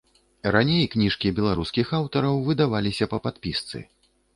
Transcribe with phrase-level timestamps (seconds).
[0.55, 3.89] Раней кніжкі беларускіх аўтараў выдаваліся па падпісцы.